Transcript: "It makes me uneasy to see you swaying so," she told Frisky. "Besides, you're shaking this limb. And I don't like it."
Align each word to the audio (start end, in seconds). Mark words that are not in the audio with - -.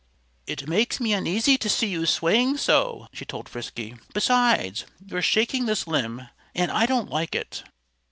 "It 0.47 0.67
makes 0.67 0.99
me 0.99 1.13
uneasy 1.13 1.59
to 1.59 1.69
see 1.69 1.85
you 1.85 2.07
swaying 2.07 2.57
so," 2.57 3.05
she 3.13 3.23
told 3.23 3.47
Frisky. 3.47 3.93
"Besides, 4.15 4.85
you're 5.05 5.21
shaking 5.21 5.67
this 5.67 5.85
limb. 5.85 6.27
And 6.55 6.71
I 6.71 6.87
don't 6.87 7.11
like 7.11 7.35
it." 7.35 7.61